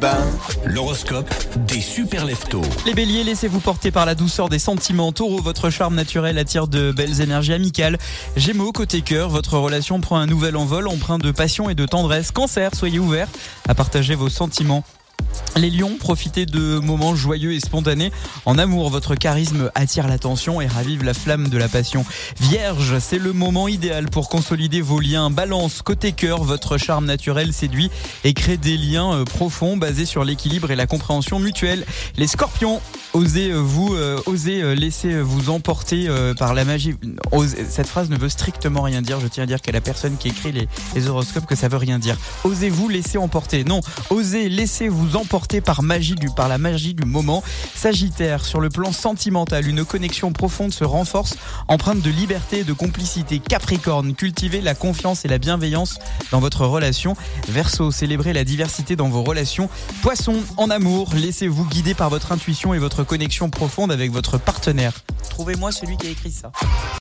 Ben, 0.00 0.16
l'horoscope 0.66 1.32
des 1.66 1.80
super 1.80 2.26
leftos. 2.26 2.60
Les 2.84 2.92
béliers, 2.92 3.24
laissez-vous 3.24 3.60
porter 3.60 3.90
par 3.90 4.04
la 4.04 4.14
douceur 4.14 4.48
des 4.48 4.58
sentiments. 4.58 5.12
Taureau, 5.12 5.40
votre 5.40 5.70
charme 5.70 5.94
naturel 5.94 6.36
attire 6.38 6.68
de 6.68 6.92
belles 6.92 7.22
énergies 7.22 7.54
amicales. 7.54 7.96
Gémeaux, 8.36 8.72
côté 8.72 9.00
cœur, 9.00 9.30
votre 9.30 9.56
relation 9.58 10.00
prend 10.00 10.18
un 10.18 10.26
nouvel 10.26 10.56
envol 10.56 10.88
empreint 10.88 11.18
de 11.18 11.30
passion 11.30 11.70
et 11.70 11.74
de 11.74 11.86
tendresse. 11.86 12.30
Cancer, 12.30 12.74
soyez 12.74 12.98
ouvert 12.98 13.28
à 13.68 13.74
partager 13.74 14.14
vos 14.14 14.28
sentiments. 14.28 14.84
Les 15.56 15.70
lions, 15.70 15.96
profitez 15.98 16.44
de 16.44 16.78
moments 16.78 17.14
joyeux 17.14 17.52
et 17.52 17.60
spontanés. 17.60 18.12
En 18.44 18.58
amour, 18.58 18.90
votre 18.90 19.14
charisme 19.14 19.70
attire 19.74 20.06
l'attention 20.06 20.60
et 20.60 20.66
ravive 20.66 21.02
la 21.02 21.14
flamme 21.14 21.48
de 21.48 21.56
la 21.56 21.68
passion. 21.68 22.04
Vierge, 22.40 22.98
c'est 22.98 23.18
le 23.18 23.32
moment 23.32 23.66
idéal 23.66 24.10
pour 24.10 24.28
consolider 24.28 24.80
vos 24.80 25.00
liens. 25.00 25.30
Balance, 25.30 25.80
côté 25.82 26.12
cœur, 26.12 26.44
votre 26.44 26.76
charme 26.76 27.06
naturel 27.06 27.52
séduit 27.52 27.90
et 28.24 28.34
crée 28.34 28.58
des 28.58 28.76
liens 28.76 29.14
euh, 29.14 29.24
profonds 29.24 29.76
basés 29.76 30.04
sur 30.04 30.24
l'équilibre 30.24 30.70
et 30.70 30.76
la 30.76 30.86
compréhension 30.86 31.38
mutuelle. 31.38 31.86
Les 32.16 32.26
scorpions, 32.26 32.80
osez 33.16 33.50
euh, 33.50 33.56
vous, 33.56 33.94
euh, 33.94 34.20
osez 34.26 34.74
laisser 34.74 35.20
vous 35.20 35.50
emporter 35.50 36.08
par 36.38 36.54
la 36.54 36.64
magie. 36.64 36.94
Cette 37.68 37.86
phrase 37.86 38.10
ne 38.10 38.16
veut 38.16 38.28
strictement 38.28 38.82
rien 38.82 39.02
dire. 39.02 39.20
Je 39.20 39.26
tiens 39.26 39.44
à 39.44 39.46
dire 39.46 39.60
qu'à 39.60 39.72
la 39.72 39.80
personne 39.80 40.16
qui 40.16 40.28
écrit 40.28 40.52
les, 40.52 41.08
horoscopes 41.08 41.46
que 41.46 41.54
ça 41.54 41.68
veut 41.68 41.76
rien 41.76 41.98
dire. 41.98 42.16
Osez-vous 42.44 42.88
laisser 42.88 43.18
emporter? 43.18 43.64
Non, 43.64 43.80
osez 44.10 44.48
laisser 44.48 44.88
vous 44.88 45.16
emporter 45.16 45.60
par 45.60 45.82
la 45.82 46.58
magie 46.58 46.94
du 46.94 47.06
moment. 47.06 47.42
Sagittaire, 47.74 48.44
sur 48.44 48.60
le 48.60 48.68
plan 48.68 48.92
sentimental, 48.92 49.66
une 49.66 49.84
connexion 49.84 50.32
profonde 50.32 50.72
se 50.72 50.84
renforce, 50.84 51.36
empreinte 51.68 52.02
de 52.02 52.10
liberté 52.10 52.60
et 52.60 52.64
de 52.64 52.72
complicité. 52.72 53.38
Capricorne, 53.38 54.14
cultivez 54.14 54.60
la 54.60 54.74
confiance 54.74 55.24
et 55.24 55.28
la 55.28 55.38
bienveillance 55.38 55.98
dans 56.30 56.40
votre 56.40 56.66
relation. 56.66 57.16
Verseau, 57.48 57.90
célébrez 57.90 58.32
la 58.32 58.44
diversité 58.44 58.96
dans 58.96 59.08
vos 59.08 59.22
relations. 59.22 59.68
Poisson, 60.02 60.36
en 60.56 60.70
amour, 60.70 61.12
laissez-vous 61.14 61.64
guider 61.66 61.94
par 61.94 62.10
votre 62.10 62.32
intuition 62.32 62.74
et 62.74 62.78
votre 62.78 63.05
connexion 63.06 63.48
profonde 63.48 63.90
avec 63.90 64.10
votre 64.10 64.38
partenaire. 64.38 64.92
Trouvez-moi 65.30 65.72
celui 65.72 65.96
qui 65.96 66.08
a 66.08 66.10
écrit 66.10 66.32
ça. 66.32 66.52